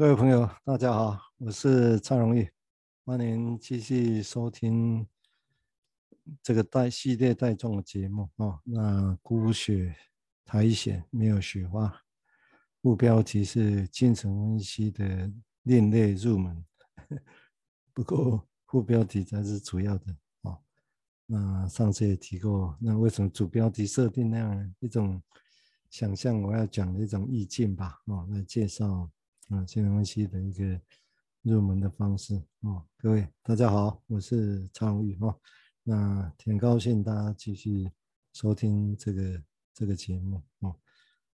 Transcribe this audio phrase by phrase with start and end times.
[0.00, 2.48] 各位朋友，大家好，我是蔡荣毅，
[3.04, 5.06] 欢迎继续收听
[6.42, 8.60] 这个带系列带状的节目啊、哦。
[8.64, 9.94] 那孤雪
[10.46, 11.94] 苔藓没有雪花，
[12.80, 15.30] 副标题是精神分析的
[15.64, 16.64] 另类入门，
[17.92, 20.58] 不过副标题才是主要的啊、哦。
[21.26, 25.22] 那上次也提过，那为什么主标题设定那样一种
[25.90, 28.00] 想象我要讲的一种意境吧？
[28.06, 29.06] 哦，来介绍。
[29.50, 30.80] 啊，精神分析的一个
[31.42, 35.36] 入门的方式哦，各位大家好，我是蔡荣裕哦，
[35.82, 37.90] 那挺高兴大家继续
[38.32, 39.42] 收听这个
[39.74, 40.76] 这个节目哦。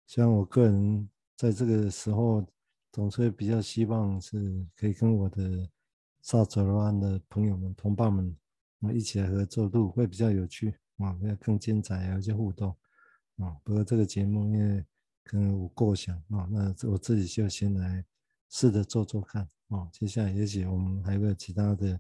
[0.08, 2.46] 虽然我个人在这个时候
[2.94, 5.70] 总是比较希望是可以跟我的
[6.22, 8.34] 萨佐罗安的朋友们、同伴们
[8.80, 12.70] 啊一起来合作录，会比较有趣啊，会更精彩，有一些互动
[13.40, 13.58] 啊。
[13.62, 14.86] 不过这个节目因为
[15.28, 18.06] 跟我构想啊，那我自己就先来
[18.48, 19.90] 试着做做看啊。
[19.92, 22.00] 接下来也许我们还会有其他的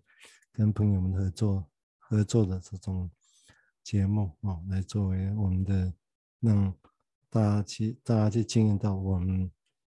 [0.51, 1.67] 跟朋友们合作
[1.97, 3.09] 合作的这种
[3.83, 5.91] 节目啊，来作为我们的
[6.39, 6.71] 让
[7.31, 9.49] 大家去大家去经验到我们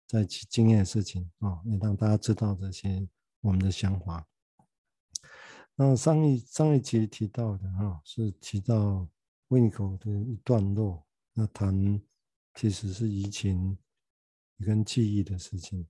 [0.06, 3.08] 在去经验的事情啊，也让大家知道这些
[3.40, 4.24] 我们的想法。
[5.74, 9.06] 那上一上一集提到的啊，是提到
[9.48, 12.00] 温尼科的一段落，那谈。
[12.56, 13.78] 其实是移情
[14.64, 15.86] 跟记忆的事情。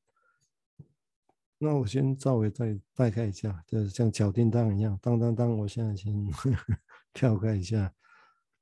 [1.58, 5.56] 那我先稍微再带开一下，就是像小叮当一样，当当当。
[5.56, 6.12] 我现在先
[7.14, 7.94] 跳开一下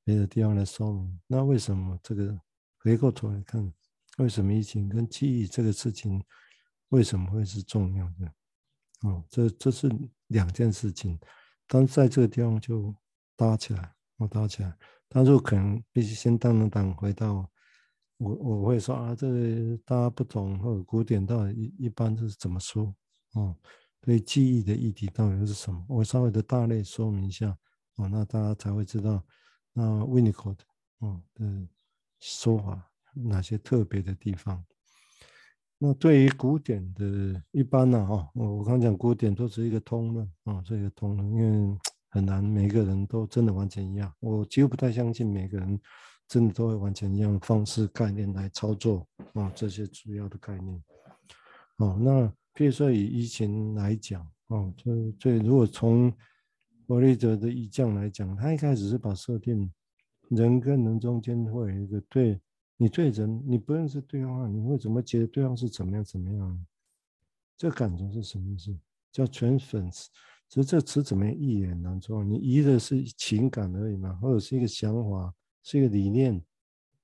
[0.03, 1.19] 别的地方来说明。
[1.25, 2.39] 那为什么这个
[2.77, 3.73] 回过头来看，
[4.19, 6.23] 为什么移情跟记忆这个事情
[6.89, 8.31] 为什么会是重要的？
[9.01, 9.89] 哦，这这是
[10.27, 11.19] 两件事情，
[11.67, 12.95] 但在这个地方就
[13.35, 14.77] 搭起来，我搭起来。
[15.09, 17.51] 但是可能必须先当当当回到。
[18.17, 22.95] 我我会说啊，这大家不懂或者古典到底一一般是怎么说
[23.33, 23.55] 哦？
[23.99, 25.83] 对记忆的议题到底是什么？
[25.89, 27.57] 我稍微的大类说明一下
[27.95, 29.21] 哦，那大家才会知道
[29.73, 30.59] 那 Winnicott
[30.99, 31.67] 哦的
[32.19, 34.63] 说法哪些特别的地方。
[35.77, 41.37] 那对于古典的一般呢哈，我我刚讲古典都是一个通论啊，这个通论，因
[41.71, 45.77] 为很难每个人都真的完全一样，我几乎不太相信每个人。
[46.27, 50.83] 真的都会完全一样的方式概念来操作啊，这些主要的概念。
[51.77, 56.11] 哦，那比如说以移情来讲，哦，就就如果从
[56.87, 59.71] 弗洛伊德的移将来讲，他一开始是把设定
[60.29, 62.39] 人跟人中间会有一个对，
[62.77, 66.65] 你对人你不认识对方，你会怎么觉得对方是怎么样怎么样？
[67.57, 68.75] 这感觉是什么意思？
[69.11, 70.07] 叫 transference，
[70.49, 75.33] 其实这词怎么样译也难说，你移的是情感而已嘛，或者是一个想法。
[75.65, 76.39] 是一个理念，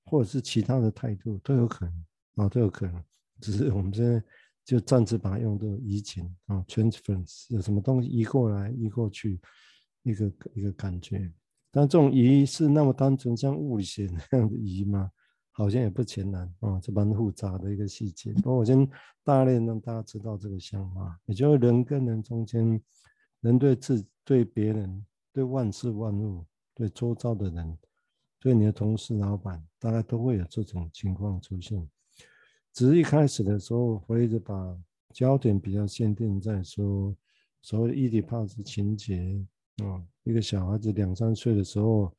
[0.04, 2.04] 或者是其他的态度都有可能
[2.36, 3.04] 啊，都有可能。
[3.40, 4.22] 只是我们现在
[4.64, 9.40] 就暂时把它用作移情啊，transference 有什么东西移过来、移过去，
[10.04, 11.28] 一个一个感觉。
[11.72, 15.10] 但这种移是那么单纯，像物理学那样的移吗？
[15.50, 18.32] 好像也不全然啊，这蛮复杂的一个细节。
[18.44, 18.88] 我先
[19.24, 22.80] 大概让大家知道这个想法，也就是人跟人中间，
[23.40, 27.76] 人对自、对别人、对万事万物、对周遭的人。
[28.42, 31.88] 所以你的同事、老板，大概都会有这种情况出现。
[32.72, 34.76] 只是一开始的时候，我一直把
[35.14, 37.14] 焦点比较限定在说
[37.60, 39.46] 所谓的伊底帕斯情节
[39.84, 42.12] 啊，一个小孩子两三岁的时候，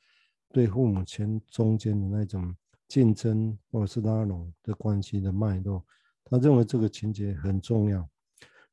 [0.54, 2.56] 对父母亲中间的那种
[2.88, 5.86] 竞争或者是拉拢的关系的脉络，
[6.24, 8.10] 他认为这个情节很重要，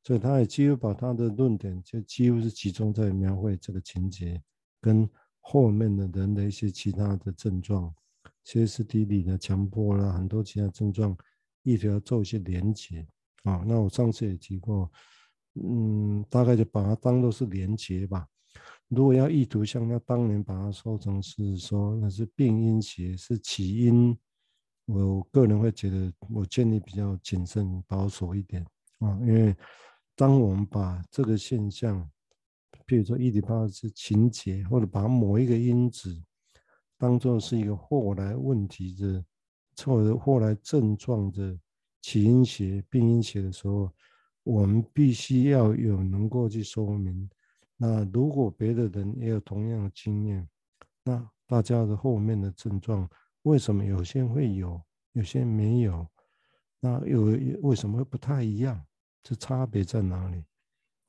[0.05, 4.41] 所以他也几乎把他的论点就几乎是集中在描绘这个情节
[4.81, 5.11] 跟。
[5.41, 7.93] 后面的人的一些其他的症状，
[8.45, 11.17] 歇斯底里的强迫啦，很多其他症状，
[11.62, 13.06] 一直要做一些连结
[13.43, 13.65] 啊。
[13.67, 14.91] 那我上次也提过，
[15.55, 18.27] 嗯，大概就把它当做是连结吧。
[18.89, 24.17] 如果要意图像他当年把它说成是说那是病因学是起因，
[24.87, 28.64] 我个人会觉得我建议比较谨慎保守一点
[28.99, 29.56] 啊，因为
[30.14, 32.09] 当我们把这个现象。
[32.87, 36.20] 比如说，伊底帕斯情节，或者把某一个因子
[36.99, 39.25] 当做是一个后来问题的，
[39.84, 41.58] 或者后来症状的
[42.00, 43.93] 起因学、病因学的时候，
[44.43, 47.28] 我们必须要有能够去说明。
[47.76, 50.49] 那如果别的人也有同样的经验，
[51.05, 53.08] 那大家的后面的症状
[53.43, 54.81] 为什么有些会有，
[55.12, 56.06] 有些没有？
[56.81, 57.25] 那有
[57.62, 58.84] 为什么会不太一样？
[59.23, 60.43] 这差别在哪里？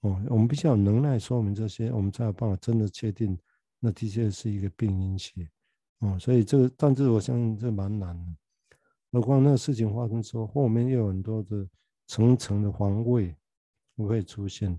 [0.01, 3.37] 哦，我们必须要有能耐说明这些，我们才有办法真的确定，
[3.79, 5.49] 那的确是一个病因学。
[5.99, 8.35] 哦，所以这个，但是我相信这蛮难的。
[9.11, 11.67] 何况那个事情发生之后，后面又有很多的
[12.07, 13.35] 层层的防卫
[13.95, 14.75] 不会出现，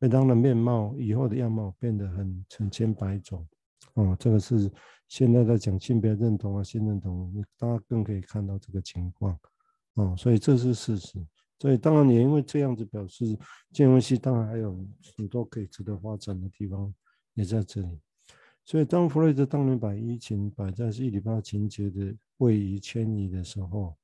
[0.00, 3.46] 会让的面貌以后的样貌变得很成千百种。
[3.94, 4.72] 哦，这个是
[5.08, 9.38] 现在在讲性别认同啊，性认同，你大家更可以看到这个情况。
[9.94, 11.18] 哦，所以这是事实。
[11.62, 13.38] 所以当然也因为这样子表示，
[13.70, 14.76] 建文系当然还有
[15.16, 16.92] 很多可以值得发展的地方
[17.34, 18.00] 也在这里。
[18.64, 23.94] 所以当弗洛伊德当年把移情摆在是伊底帕斯情节的位移迁移的时候，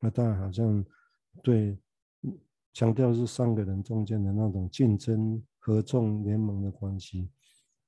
[0.00, 0.84] 那当然好像
[1.44, 1.78] 对
[2.72, 7.28] 强调是三个人中间的那种竞争、合纵、联盟的关系，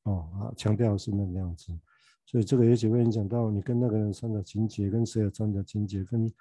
[0.05, 1.77] 哦啊，强调是那个样子。
[2.25, 6.33] 所以这个也许会影响到你跟那个人三角情节，跟谁有三角情节，跟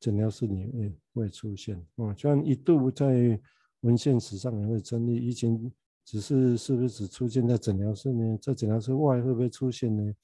[0.00, 1.76] 诊疗室里面会出现。
[1.96, 3.40] 哦，虽然一度在
[3.80, 5.72] 文献史上也会争议以前。
[6.06, 8.36] 只是是不是只出现在诊疗室呢？
[8.42, 10.14] 在诊疗室外会不会出现呢？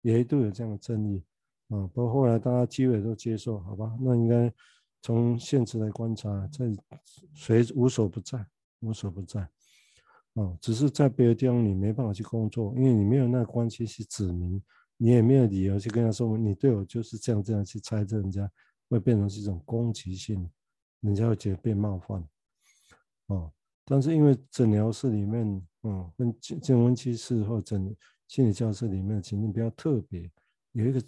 [0.00, 1.22] 也一度有这样的争议
[1.68, 1.86] 啊。
[1.88, 3.94] 不过后来大家基本都接受，好吧？
[4.00, 4.50] 那应该
[5.02, 6.64] 从现实来观察，在
[7.34, 8.46] 谁无所不在，
[8.80, 9.42] 无所不在
[10.32, 10.56] 啊。
[10.58, 14.62] 只是在别的地方你没办法去工作，因为你没有那关系去指明，
[14.96, 18.50] 你也没有理由去跟他说，你对我就是这样这样去猜测人家，
[18.88, 20.48] 会变成是一种攻击性，
[21.00, 22.20] 人家会觉得被冒犯
[23.26, 23.50] 啊。
[23.84, 27.94] 但是因为诊疗室里面，嗯，跟见闻器室或诊
[28.26, 30.30] 心理教室里面的情境比较特别，
[30.72, 31.00] 有一个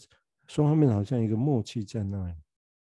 [0.47, 2.35] 双方面好像一个默契在那里，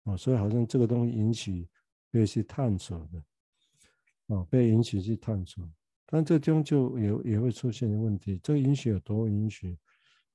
[0.04, 1.68] 啊，所以好像这个东西允许
[2.10, 5.64] 被去探索的，啊，被允许去探索。
[6.06, 9.78] 但这地方就也也会出现问题，这个允许有多允许？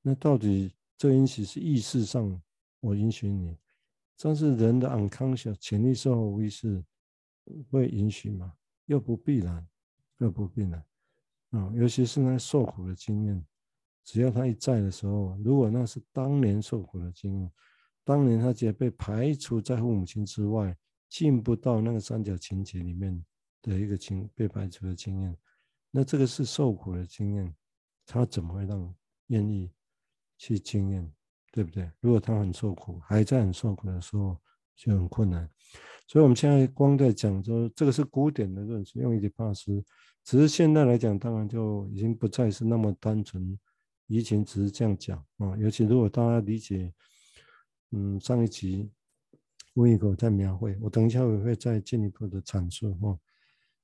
[0.02, 2.42] 那到底这允许是意识上
[2.80, 3.58] 我允许你，
[4.22, 6.84] 但是人的 unconscious 潜意识和无意识
[7.72, 8.54] 会允许吗？
[8.86, 9.66] 又不必然，
[10.18, 10.86] 又不必然，
[11.52, 13.46] 啊、尤其是那受苦的经验，
[14.04, 17.52] 只要他一在的时候，如果那是当年受苦的经验，
[18.04, 20.76] 当年他只被排除在父母亲之外，
[21.08, 23.26] 进不到那个三角情节里面
[23.62, 25.38] 的一个经被排除的经验，
[25.92, 27.56] 那这个是受苦的经验，
[28.06, 28.94] 他怎么会让
[29.28, 29.72] 愿意
[30.38, 31.12] 去经验，
[31.52, 31.90] 对不对？
[32.00, 34.38] 如果他很受苦，还在很受苦的时候，
[34.76, 35.50] 就很困难。
[36.08, 39.84] 所以，我们现在光在讲说，这个是古典的论述，用伊底帕斯。
[40.24, 43.58] 只是现在来讲，当然就已经不再是那么单纯。
[44.08, 46.92] 以前只是这样讲啊，尤其如果大家理解，
[47.92, 48.92] 嗯，上一集
[49.76, 53.20] 温一狗在描绘，我等一下我会再进一步的阐述哈。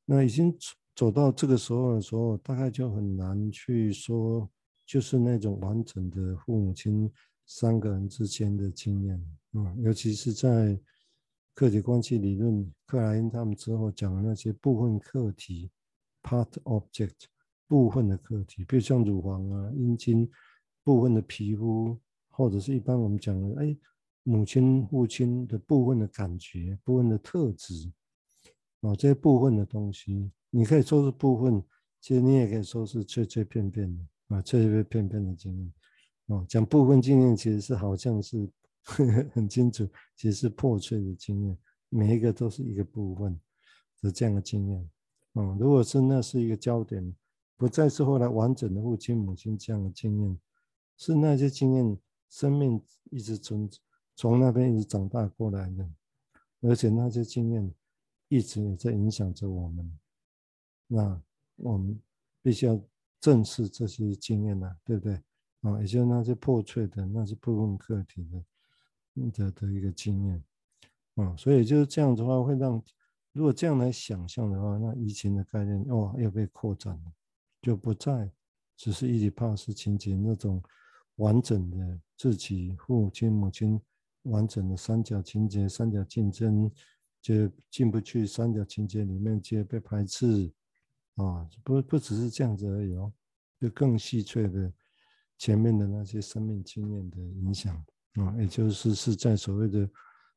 [0.03, 0.55] 那已经
[0.95, 4.49] 走到这个时候的时候，大概就很难去说，
[4.85, 7.11] 就是那种完整的父母亲
[7.45, 9.15] 三个人之间的经验
[9.53, 10.79] 啊，尤其是在。
[11.57, 15.71] 客体关系理论，克莱因他们之后讲的那些部分客体
[16.21, 17.13] （part object）
[17.65, 20.29] 部分的客体，比如像乳房啊、阴茎
[20.83, 21.97] 部分的皮肤，
[22.27, 23.77] 或者是一般我们讲的，哎，
[24.23, 27.89] 母亲、父亲的部分的感觉、部分的特质
[28.81, 31.63] 啊，这些部分的东西，你可以说是部分，
[32.01, 35.73] 其实你也可以说是脆脆片片的啊，脆脆片片的经验
[36.27, 38.49] 哦，讲部分经验其实是好像是。
[39.33, 39.83] 很清楚，
[40.15, 41.57] 其实是破碎的经验，
[41.89, 43.35] 每一个都是一个部分
[43.99, 44.89] 的这样的经验。
[45.33, 47.15] 嗯，如果是那是一个焦点，
[47.57, 50.39] 不再是后来完整的父亲母亲这样的经验，
[50.97, 51.97] 是那些经验，
[52.29, 52.79] 生命
[53.09, 53.67] 一直从
[54.15, 55.89] 从那边一直长大过来的，
[56.61, 57.73] 而且那些经验
[58.27, 59.99] 一直也在影响着我们。
[60.85, 61.19] 那
[61.55, 61.99] 我们
[62.43, 62.79] 必须要
[63.19, 65.19] 正视这些经验呐，对不对？
[65.65, 68.41] 啊，也就是那些破碎的，那些部分个体的。
[69.31, 70.43] 的的一个经验，
[71.13, 72.83] 啊，所以就是这样子的话，会让
[73.31, 77.13] 如果这样来想象的话，那移情的概念哇要被扩展了，
[77.61, 78.29] 就不再
[78.75, 80.61] 只是伊底帕斯情节那种
[81.15, 83.79] 完整的自己父亲母亲
[84.23, 86.69] 完整的三角情节、三角竞争，
[87.21, 90.51] 就进不去三角情节里面，就被排斥
[91.15, 93.13] 啊，不不只是这样子而已哦，
[93.61, 94.73] 就更细碎的
[95.37, 97.75] 前面的那些生命经验的影响。
[98.15, 99.89] 啊，也就是是在所谓的，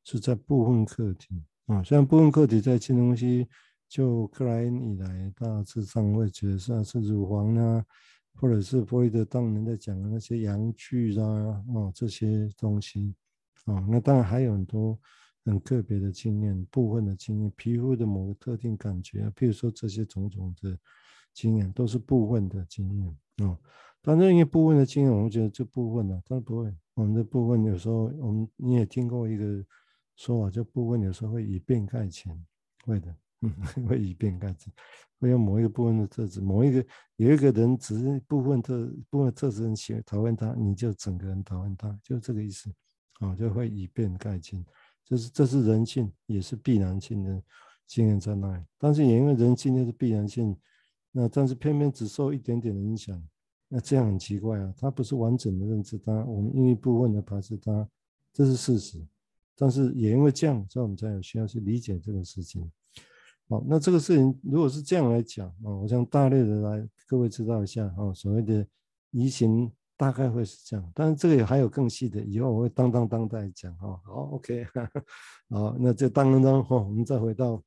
[0.03, 3.47] 是在部分客体啊，虽然部分客体在这东西，
[3.87, 7.85] 就克莱因以来大致上会觉得像是乳房啊，
[8.35, 13.15] 或者是弗洛伊德当年在讲的那些阳具啊，哦这些东西
[13.63, 14.99] 啊，那当然还有很多
[15.45, 20.77] 很个别的经验，部分的经验，皮肤的某个特定感觉，譬如说这些种种的
[21.33, 23.57] 经验都是部分的经验啊。
[24.03, 26.73] 反正因为部分的经验，我们觉得这部分呢、啊，它不会。
[26.93, 29.63] 我们的部分有时候，我们你也听过一个
[30.15, 32.33] 说法，就部分有时候会以变概全，
[32.85, 33.51] 会的，嗯，
[33.87, 34.71] 会以变概全，
[35.19, 42.69] 会有某一个部分的特质，某一个有一个人只是部分特部分特质很喜讨厌他，你就整个人讨厌他，就这个意思，
[43.19, 44.65] 啊，就会以变概全，
[45.05, 47.41] 这是这是人性，也是必然性的
[47.87, 50.53] 经验在那里，但是也因为人性就是必然性，
[51.11, 53.21] 那但是偏偏只受一点点的影响，
[53.69, 57.87] 那这样很奇怪啊，它不是完整的认知它，我们因一部分的排斥它，
[58.33, 58.99] 这是事实。
[59.55, 62.69] 但是也因为这样，所以我们才有需要去理解这个事情。
[63.47, 68.65] 好，那这个事情如果是这样来讲啊，我想大略的来各位知道一下啊，所谓的
[69.11, 74.01] 移情大概会是这样，但是这个也还有更细的，以后我会当当当再讲哈。
[74.03, 74.65] 好，OK，
[75.49, 77.61] 好，那这当当当哈，我们再回到。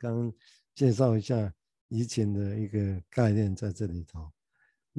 [0.00, 0.32] 刚刚
[0.76, 1.52] 介绍一下
[1.88, 4.30] 移情的一个概念在这里头，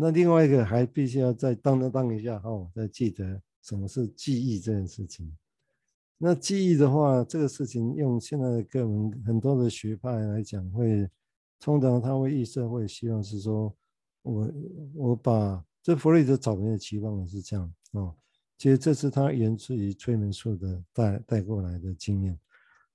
[0.01, 5.29] 那另外一个还必须要再当当当一下哈，再记得什么是记忆这件事情。
[6.17, 11.09] 那记忆的话，这个事情用现在的个人很多的学派来讲，会
[11.59, 13.75] 通常他会预设会希望是说，
[14.21, 14.53] 我
[14.95, 18.15] 我把这弗洛伊德早年的期望也是这样哦，
[18.57, 22.39] 其实这是他源自于催眠术的带带过来的经验。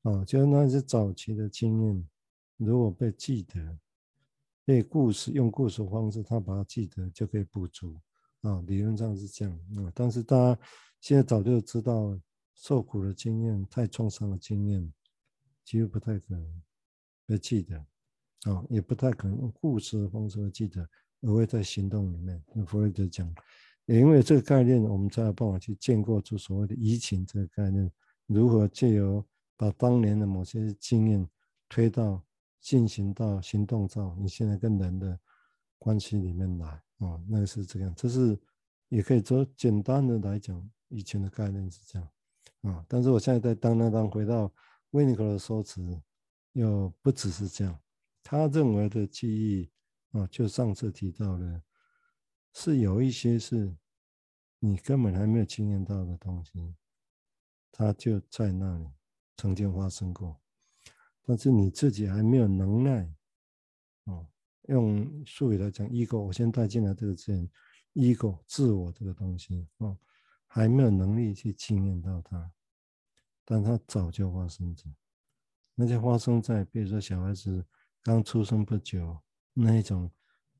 [0.04, 2.08] 啊，就是那些早期的经验，
[2.56, 3.78] 如果被记得，
[4.64, 7.96] 被故事用故事的方式，他把它记得就可以补足。
[8.42, 9.52] 啊，理论上是这样。
[9.76, 10.60] 啊，但是大家
[11.00, 12.18] 现在早就知道，
[12.54, 14.92] 受苦的经验、太创伤的经验，
[15.64, 16.62] 几乎不太可能
[17.26, 17.76] 被记得。
[18.50, 20.88] 啊，也不太可能用故事的方式会记得，
[21.22, 22.42] 而会在行动里面。
[22.54, 23.32] 那弗洛伊德讲，
[23.86, 27.90] 也因为这个概念，我们才有办法去建构出所谓的移情这个概念，
[28.26, 29.24] 如何借由。
[29.56, 31.24] 把当年的某些经验
[31.68, 32.20] 推到
[32.64, 35.20] 进行到行动上，你现在跟人的
[35.78, 38.40] 关系里面来，哦，那个是这样，这是
[38.88, 42.08] 也可以说简单的来讲，以前的概念是这样，
[42.62, 44.50] 啊，但是我现在在当当当回到
[44.92, 46.00] 维尼口的说辞，
[46.52, 47.78] 又不只是这样，
[48.22, 49.70] 他认为的记忆，
[50.12, 51.62] 啊，就上次提到的，
[52.54, 53.76] 是有一些是
[54.58, 56.74] 你根本还没有经验到的东西，
[57.70, 58.88] 它就在那里。
[59.36, 60.40] 曾经发生过，
[61.26, 63.10] 但是你自己还没有能耐，
[64.04, 64.26] 哦，
[64.68, 67.32] 用术语来讲，ego，我先带进来这个字
[67.94, 69.96] ，ego，自我这个东西，哦，
[70.46, 72.52] 还没有能力去经验到它，
[73.44, 74.84] 但它早就发生着，
[75.74, 77.64] 那就发生在比如说小孩子
[78.02, 79.18] 刚出生不久
[79.54, 80.10] 那一种，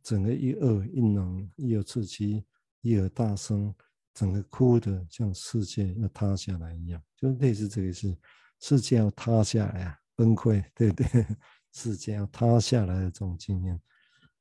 [0.03, 2.45] 整个一饿一冷一有刺激
[2.81, 3.75] 一有大声，
[4.15, 8.17] 整个哭的像世界要塌下来一样，就类似这个事。
[8.61, 11.27] 世界要塌下来啊，崩溃，对不 对？
[11.73, 13.81] 世界要塌下来的这种经验，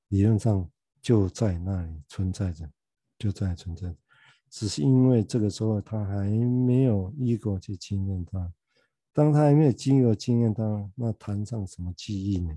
[0.10, 0.70] 理论上
[1.01, 2.70] 就在那里存在着，
[3.18, 3.98] 就在存在着，
[4.50, 8.53] 只是因为这个时候他还没有 ego 去经验它，
[9.12, 12.56] 当他还没有经过经验它，那谈上什么记忆呢？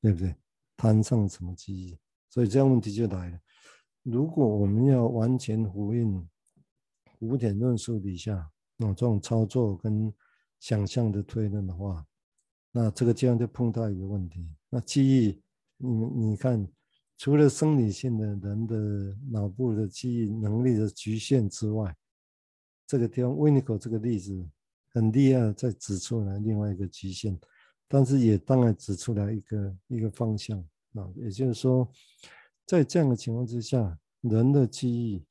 [0.00, 0.36] 对不对？
[0.76, 1.98] 谈上什么记忆？
[2.30, 3.40] 所以这样问题就来了。
[4.02, 6.28] 如果我们要完全呼应
[7.18, 10.12] 古典论述底下那这种操作跟
[10.60, 12.06] 想象的推论的话，
[12.76, 14.46] 那这个这样就碰到一个问题。
[14.68, 15.40] 那记忆，
[15.78, 15.88] 你
[16.28, 16.68] 你看，
[17.16, 21.96] 除了生理性的人的脑部的记忆能力的局限之外，
[22.86, 24.46] 这个地方维尼口这个例子
[24.92, 27.38] 很厉害，再指出来另外一个局限，
[27.88, 30.58] 但是也当然指出来一个一个方向
[30.92, 31.90] 啊，也就是说，
[32.66, 35.24] 在这样的情况之下，人的记忆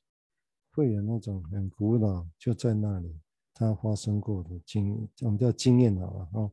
[0.72, 3.16] 会有那种很古老，就在那里。
[3.54, 6.50] 它发生过的经，我们叫经验好了哈，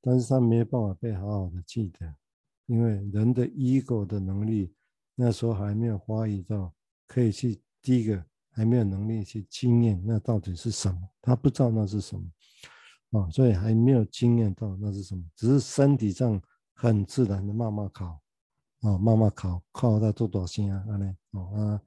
[0.00, 2.14] 但是他没有办法被好好的记得，
[2.66, 4.72] 因为人的 ego 的能力
[5.14, 6.74] 那时候还没有发育到
[7.06, 16.40] 可以去第一个还没有能力去经验那到底是什么，他不知道那是什么啊，所以还没有经验到那是什么，只是身体上
[16.74, 18.20] 很自然的慢慢考
[18.80, 21.82] 啊，慢慢考考到多大声啊，安尼啊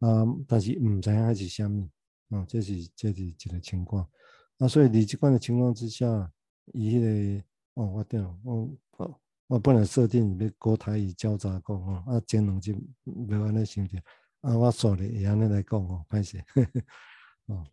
[0.00, 1.88] 啊，但是唔知影是虾米。
[2.30, 4.08] 啊，这是这是一个情况，
[4.56, 6.32] 那所以你这样的情况之下，
[6.72, 13.98] 伊个哦，我对，我我我本来设定要国台语交杂讲哦，啊前两集没安尼想着，
[14.40, 16.42] 啊我说的也安尼来讲哦，歹势，
[17.46, 17.64] 哦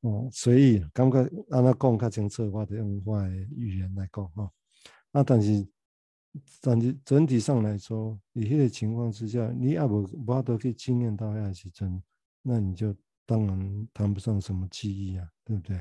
[0.00, 1.18] 哦，所以感觉
[1.50, 4.50] 安那讲较清楚，我就用我的语言来讲哈，
[5.12, 5.68] 啊但是
[6.60, 12.02] 但是整体上来说，你迄个情况之下，你也无无法度去经验到遐时阵，
[12.42, 12.94] 那你就。
[13.26, 15.80] 当然谈不上什么记忆啊，对不对？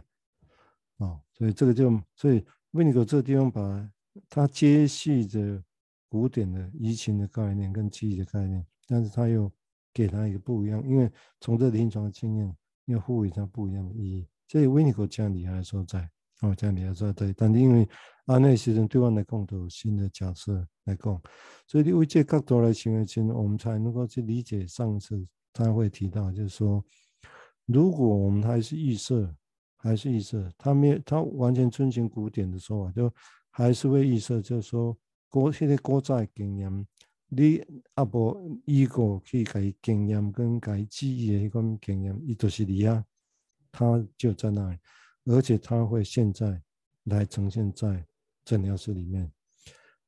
[0.98, 3.92] 哦，所以这个就，所以维尼口这个地方把
[4.30, 5.64] 它接续着
[6.08, 9.52] 古典的移情的概念跟记忆的概念，但是他又
[9.94, 14.28] 给他一个不一样，因为从这临床经验又赋予它不一样的意义。
[14.48, 16.10] 所以维尼口这样厉害说在，
[16.42, 17.88] 哦，这样厉害说在，但是因为
[18.26, 21.22] 阿那些人对我来讲都有新的角色来讲，
[21.68, 26.84] 所以你为这角度来行为前，我们才能够去理解上次他会提到，就是说。
[27.72, 29.32] 如果我们还是预设，
[29.82, 33.12] 还是预设，他没有，他完全遵循古典的说法，就
[33.50, 34.96] 还是会预设，就是说
[35.30, 36.88] 过去的古早经验，
[37.30, 43.06] 你阿无依个去改经验跟改记忆的一个经验，伊就是你啊，
[43.72, 44.78] 他就在那里，
[45.26, 46.62] 而且他会现在
[47.06, 48.06] 来呈现在
[48.44, 49.32] 诊疗室里面，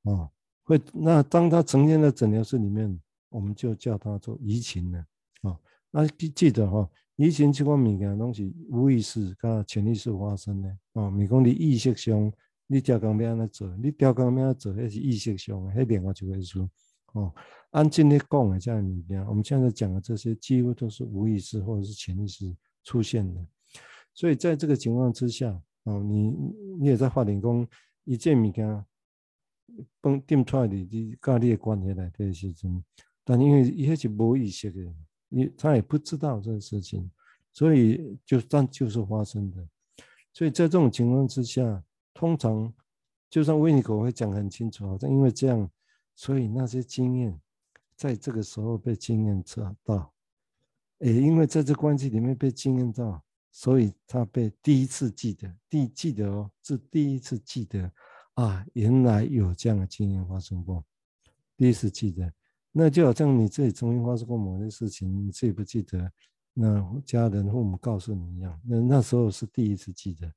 [0.03, 0.29] 啊，
[0.63, 2.99] 会那当他呈现在诊疗室里面，
[3.29, 4.99] 我们就叫他做移情了，
[5.43, 5.57] 啊，
[5.91, 6.89] 那记记得哈，
[7.27, 12.33] 以前这款物件拢是无意识跟潜意识发生的，啊，咪讲你意识上。
[12.67, 13.77] 你调工要安怎做？
[13.83, 14.73] 你调工要安怎做？
[14.73, 16.57] 那是意识上的，那另外一回事。
[17.11, 17.29] 哦，
[17.71, 23.45] 按今天讲的这样物件，我们现在讲的这些几乎都是无意识或者是潜意识出现的。
[24.13, 25.51] 所以在这个情况之下，
[25.83, 26.33] 哦，你
[26.79, 27.67] 你也在法庭讲
[28.05, 28.85] 一件物件，
[29.99, 32.67] 崩定出来的，你跟你的关系来这些事，
[33.25, 34.79] 但因为一些是无意识的，
[35.31, 37.09] 你他也不知道这个事情，
[37.51, 39.67] 所以就但就是发生的。
[40.31, 41.83] 所以在这种情况之下。
[42.13, 42.71] 通常，
[43.29, 45.67] 就算维尼狗会讲很清楚，好像因为这样，
[46.13, 47.39] 所以那些经验
[47.95, 50.13] 在这个时候被经验找到，
[50.99, 57.91] 也因为在这关系里面被经验到，所以他被第一次记得，第记得哦，是第一次记得
[58.33, 60.83] 啊，原来有这样的经验发生过，
[61.55, 62.31] 第一次记得，
[62.71, 66.11] 那就好像你自己曾经发生过某些事情，你自己不记得，
[66.53, 70.31] 那家人父母告诉你一样，那那时候是第一次记得。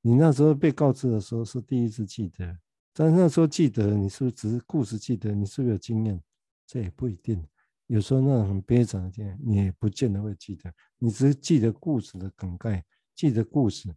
[0.00, 2.56] 你那时候被告知的时候是第一次记得，
[2.92, 5.34] 但那时候记得，你是不是只是故事记得？
[5.34, 6.22] 你是不是有经验？
[6.66, 7.44] 这也不一定。
[7.88, 10.72] 有时候那种很悲惨的经验，你也不见得会记得。
[10.98, 13.92] 你只是记得故事的梗概，记得故事，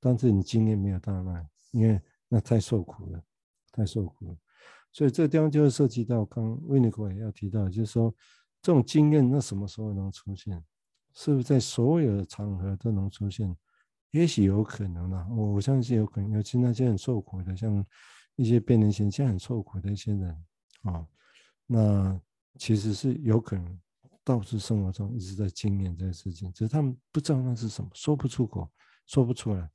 [0.00, 3.22] 但是你经验没有到那，因为那太受苦了，
[3.72, 4.36] 太受苦了。
[4.94, 8.14] 所以这个地方就会涉及到刚维尼克也要提到，就是说
[8.62, 10.64] 这种经验那什么时候能出现？
[11.12, 13.54] 是不是在所有的场合都能出现？
[14.12, 17.84] 也许有可能啦，我相信有可能，尤其那些很受苦的，像
[18.36, 20.30] 一些变脸型，现在很受苦的一些人
[20.82, 21.08] 啊、哦，
[21.66, 22.20] 那
[22.56, 23.80] 其实是有可能，
[24.22, 28.70] 导致生活中一直在经验这个事情，只是他们不知道那是什么，说不出口，
[29.06, 29.68] 说不出来，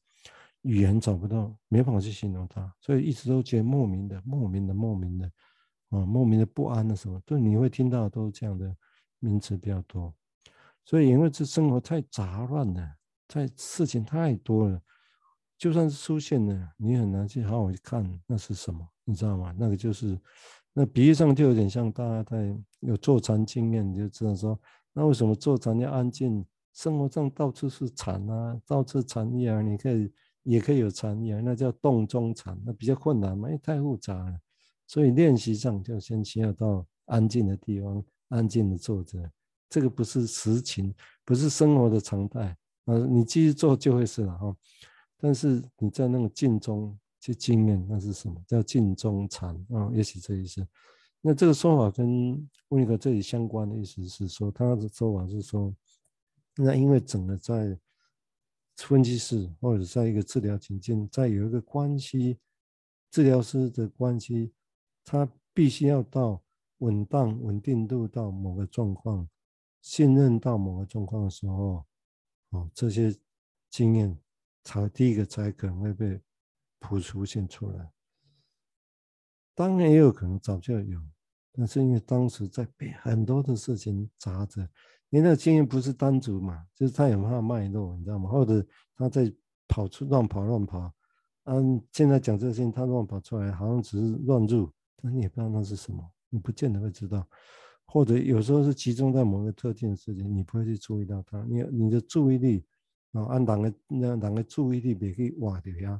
[0.61, 5.25] 语言找不到，没办法去形容它，所以一直都觉得莫名的、莫名的、莫名的，
[5.89, 8.75] 啊、莫名的不安的什么，对，你会听到都是这样的
[9.19, 10.13] 名词比较多，
[10.85, 12.95] 所以因为这生活太杂乱了。
[13.31, 14.81] 太事情太多了，
[15.55, 19.53] 就算是出现了，你很难去好好去看那是什么，你知道吗？
[19.55, 20.19] 那个就是，
[20.73, 24.59] 那比喻上就有点像大家在有坐禅经验，你就知道说，
[24.93, 26.43] 那为什么坐禅要安静？
[26.73, 30.11] 生活上到处是禅啊，到处禅意啊，你可以
[30.43, 34.39] 也可以有禅意，那叫动中禅，那比较困难嘛，因为太复杂了，
[34.87, 39.29] 所以练习上就先需要到安静的地方，安静的坐着，
[39.69, 40.93] 这个不是实情，
[41.25, 42.55] 不是生活的常态。
[42.85, 44.55] 啊，你继续做就会是了哈，
[45.19, 48.41] 但是你在那个静中去经验，那是什么？
[48.47, 50.65] 叫静中禅啊，也许这意思。
[51.21, 55.71] 那这个说法跟温尼克这里相关的意思是说，他的说法是说，
[56.55, 57.77] 那因为整个在
[58.87, 62.39] 分析室或者在一个治疗情境，在有一个关系，
[63.11, 64.53] 治疗师的关系，
[65.03, 66.41] 他必须要到
[66.79, 69.27] 稳当、稳定度到某个状况，
[69.81, 71.85] 信任到某个状况的时候。
[72.51, 73.15] 哦，这些
[73.69, 74.17] 经验
[74.63, 76.19] 才第一个才可能会被
[76.79, 77.91] 谱出现出来。
[79.53, 80.99] 当然也有可能早就有，
[81.51, 84.67] 但是因为当时在被很多的事情砸着，
[85.09, 88.29] 你那个经验不是单独嘛，就是他有他脉络，你知道吗？
[88.29, 89.31] 或者他在
[89.67, 90.93] 跑出乱跑乱跑，
[91.45, 97.27] 嗯，现在讲这些，他乱跑出来，好像只是乱入，但你也不知道那是什么，你不见得会知道。
[97.85, 101.43] 或者有时候是集中在某个特定的事情，你不会去注意到它。
[101.49, 102.63] 你你的注意力
[103.13, 105.99] 啊，按人的那人的注意力别去挖掉呀。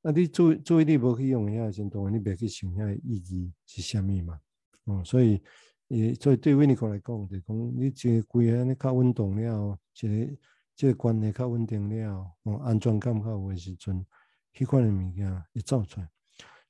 [0.00, 4.40] 那你注注意力不去用一下行动，你别去想一下意义是什么嘛？
[4.86, 5.42] 嗯，所以
[5.88, 10.36] 也所以对维尼克来讲，就讲你这个规个你较稳动了，即个
[10.76, 14.06] 这个关系较稳定了，哦，安全感较有的时阵，
[14.54, 16.08] 迄款的物件会走出来。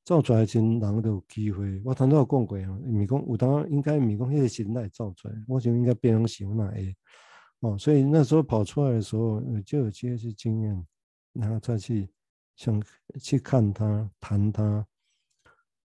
[0.04, 1.82] 走出来前，人都有机会。
[1.84, 6.76] 我头拄有讲过啊，咪讲有当应该咪讲迄个时代走出来，我想应该别人想那个
[7.60, 10.86] 哦，所以那时候跑出来的时候，就有这些经验，
[11.34, 12.08] 然后再去
[12.56, 12.82] 想
[13.20, 14.86] 去看他、谈他，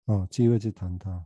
[0.06, 1.26] 哦，机会去谈他，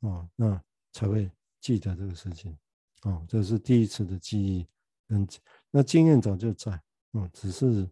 [0.00, 0.58] 哦，那
[0.92, 1.30] 才会
[1.60, 2.56] 记得这个事情，
[3.02, 4.66] 哦，这是第一次的记忆，
[5.08, 5.26] 嗯，
[5.70, 6.72] 那经验早就在，
[7.12, 7.88] 哦，只是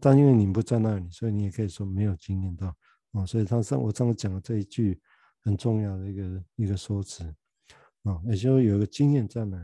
[0.00, 2.76] 但因为你不在那里，所以你也可以说没有经验到。
[3.12, 5.00] 哦，所以他上我上次讲的这一句
[5.40, 7.24] 很重要的一个一个说辞，
[8.02, 9.56] 啊，也就有一个经验在那，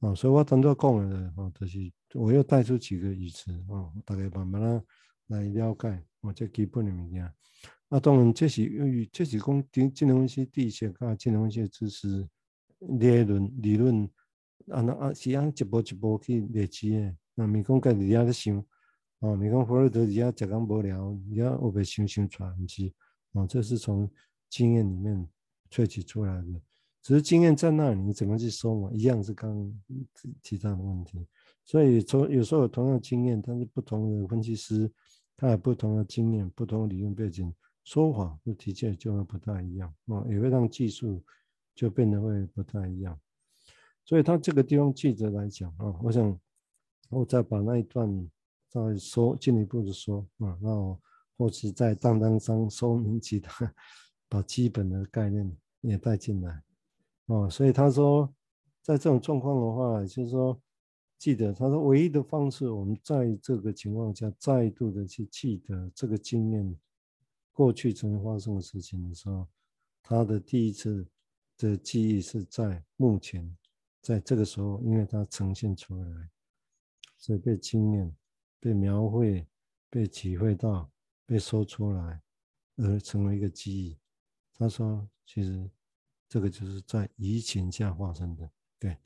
[0.00, 1.78] 啊，所以我当作讲了啊，就是
[2.12, 4.84] 我又带出几个语词啊，大概慢慢
[5.28, 7.24] 来了解，哦，这基本的物件，
[7.88, 12.28] 啊，当然这是由于这是讲金金融分析、地学啊、金融分析知识
[12.88, 14.04] 理论理论
[14.68, 17.16] 啊，那啊是按一步一步去累积的。
[17.34, 18.64] 那咪讲家己也在想，
[19.20, 22.92] 哦，咪讲弗洛伊德也讲讲无聊，也有被想想出来，不是？
[23.32, 24.10] 哦，这是从
[24.50, 25.26] 经验里面
[25.70, 26.60] 萃取出来的。
[27.00, 28.90] 只是经验在那里，你怎么去收嘛？
[28.92, 29.72] 一样是刚
[30.42, 31.26] 提到的问题。
[31.64, 34.88] 所以从有时候有同样经验，但是不同的分析师，
[35.36, 37.52] 他有不同的经验、不同的理论背景。
[37.84, 41.20] 说法的确就会不大一样啊，也会让技术
[41.74, 43.18] 就变得会不太一样。
[44.04, 46.38] 所以他这个地方记者来讲啊，我想
[47.10, 48.30] 我再把那一段
[48.68, 51.00] 再说进一步的说啊，然后
[51.36, 53.72] 或许在当当上说明其他，
[54.28, 56.62] 把基本的概念也带进来
[57.26, 57.48] 啊。
[57.48, 58.32] 所以他说，
[58.82, 60.60] 在这种状况的话，就是说
[61.18, 66.76] 记得他说唯一的方式，我们在这个情况下再度的去记得这个经验。
[67.54, 69.46] 过去曾经发生的事情的时候，
[70.02, 71.06] 他的第一次
[71.70, 73.56] 的记忆是在目前，
[74.00, 76.30] 在这个时候，因为它呈现出来，
[77.16, 78.14] 所以被经验、
[78.60, 79.46] 被描绘、
[79.88, 80.90] 被体会到、
[81.26, 82.20] 被说出来，
[82.76, 83.98] 而成为一个记忆。
[84.54, 85.70] 他说，其实
[86.28, 88.96] 这个就是在疫情下发生的，对，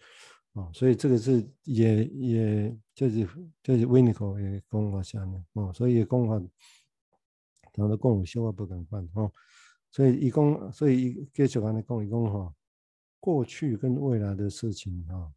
[0.53, 3.29] 啊，所以这个是也也就是
[3.63, 6.43] 就是维尼口也讲法下面，哦，所以讲法。
[7.79, 9.31] 他的讲有小可不共款吼，
[9.91, 12.55] 所以伊讲，所以伊继续安尼讲，伊讲吼，
[13.19, 15.33] 过去跟未来的事情哈，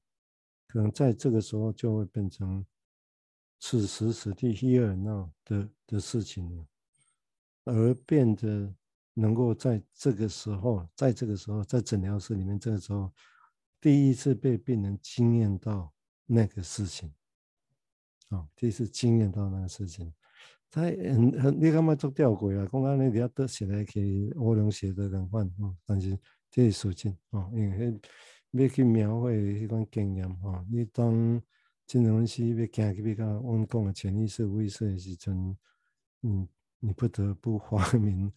[0.68, 2.66] 可能在这个时候就会变成
[3.60, 6.68] 此时此地 here now 的的事情了，
[7.66, 8.74] 而变得
[9.14, 13.12] 能够在这个时候，在这个时候，在诊疗室里面，这个时候
[13.80, 15.94] 第一次被病人惊艳到
[16.26, 17.14] 那个事情，
[18.28, 20.14] 啊，第一次惊艳到那个事情。
[20.72, 22.68] 他很很，你感觉做吊诡啊？
[22.72, 26.16] 讲安尼，你要得写来去乌龙写的共款，哦，但是
[26.52, 28.00] 这是事情哦，因为
[28.52, 30.64] 要去描绘迄款经验哦。
[30.72, 31.42] 你当
[31.88, 35.58] 金融分析要行去比较，我讲的潜意识、无意识的时阵，
[36.22, 36.48] 嗯，
[36.80, 38.32] 你不得不发明，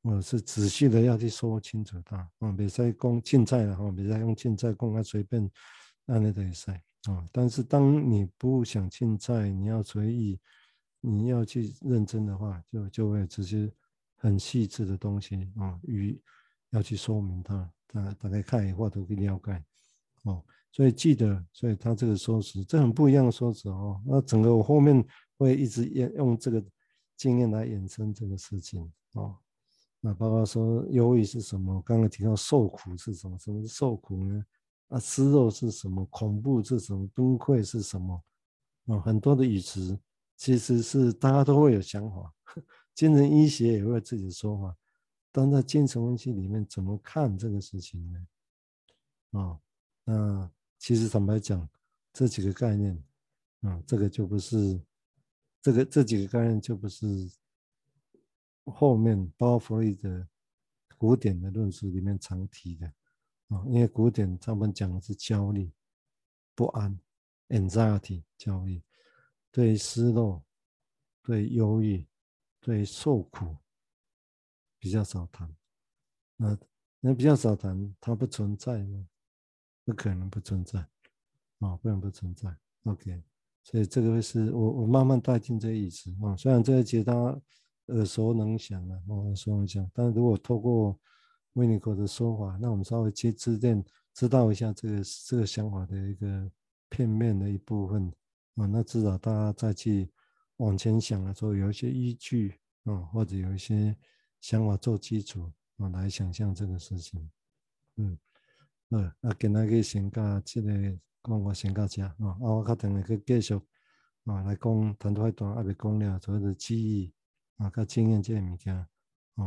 [0.00, 5.50] 我是仔细的要去说清楚它，哦，别再讲凊彩了，哈，别再用凊彩讲啊，随便
[6.06, 6.70] 安尼都会使，
[7.10, 7.22] 哦。
[7.30, 10.40] 但是当你不想凊彩，你要随意。
[11.06, 13.70] 你要去认真的话，就就会这些
[14.16, 16.18] 很细致的东西啊，与
[16.70, 19.64] 要去说明它，大大概看一话都可以了解
[20.22, 20.42] 哦。
[20.72, 24.00] 所以记得，所以他这个说辞，这很不一样的说辞哦。
[24.06, 25.04] 那整个我后面
[25.36, 26.64] 会一直用用这个
[27.16, 29.36] 经验来衍生这个事情哦。
[30.00, 31.80] 那包括说忧郁是什么？
[31.82, 33.38] 刚刚提到受苦是什么？
[33.38, 34.44] 什么是受苦呢？
[34.88, 36.04] 啊，失落是什么？
[36.06, 37.06] 恐怖是什么？
[37.14, 38.24] 崩溃是什么？
[38.86, 39.98] 啊，很多的语词。
[40.36, 42.34] 其实是大家都会有想法，
[42.94, 44.76] 精神医学也会有自己的说法，
[45.32, 48.26] 但在精神分析里面怎么看这个事情呢？
[49.40, 49.60] 啊、
[50.04, 51.68] 那其实坦白讲，
[52.12, 53.02] 这几个概念，
[53.62, 54.80] 啊、这个就不是
[55.60, 57.06] 这个这几个概念就不是
[58.66, 60.26] 后面包括弗洛伊德
[60.96, 62.86] 古典的论述里面常提的
[63.48, 65.70] 啊、因为古典他们讲的是焦虑、
[66.54, 66.98] 不安、
[67.48, 68.82] anxiety 焦虑。
[69.54, 70.44] 对失落、
[71.22, 72.04] 对忧郁、
[72.60, 73.56] 对受苦
[74.80, 75.48] 比较少谈，
[76.36, 76.58] 那
[76.98, 79.06] 那比较少谈，它不存在吗？
[79.84, 80.88] 不可能不存在，啊、
[81.60, 82.52] 哦，不能不存在。
[82.82, 83.22] OK，
[83.62, 87.40] 所以这个是我我慢慢带进这个意思啊、虽然这个其实大家
[87.94, 90.98] 耳熟能详了，耳熟能详，但如果透过
[91.52, 96.50] 维尼口的说法，那我们稍微去知点知道一下这个这个想法的一个
[96.88, 98.12] 片面的一部分。
[98.56, 100.10] 啊，那至少大家再去
[100.58, 103.96] 往前想的时候，有一些依据啊，或者有一些
[104.40, 107.28] 想法做基础啊，来想象这个事情。
[107.96, 108.16] 嗯，
[108.90, 110.72] 嗯，啊，今仔日先到这个
[111.24, 113.54] 讲我先到这啊，啊，我较等下去继续
[114.24, 117.12] 啊来讲谈到一段，还没讲了，所谓的记忆
[117.56, 118.88] 啊，甲经验这个物件，啊，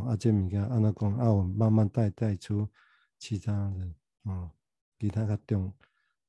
[0.08, 2.68] 啊，这物件安怎讲啊，我慢慢带带出
[3.18, 4.50] 其他的啊，
[4.98, 5.72] 其他较重。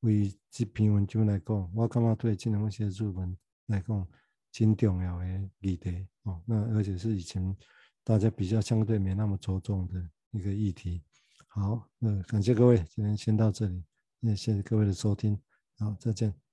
[0.01, 4.07] 为这篇文章来讲，我感觉对金融分析入门来讲，
[4.51, 6.41] 挺重要的议题哦。
[6.45, 7.55] 那而且是以前
[8.03, 11.03] 大家比较相对没那么着重的一个议题。
[11.47, 13.83] 好，那感谢各位，今天先到这里，
[14.21, 15.39] 也谢谢各位的收听，
[15.77, 16.48] 好，再见。